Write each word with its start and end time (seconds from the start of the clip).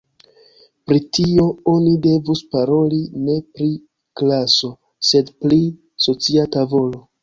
Pri 0.91 0.97
tio 1.17 1.45
oni 1.73 1.91
devus 2.07 2.43
paroli 2.57 3.01
ne 3.29 3.37
pri 3.53 3.71
klaso, 4.23 4.75
sed 5.13 5.35
pri 5.43 5.65
socia 6.11 6.53
tavolo. 6.61 7.09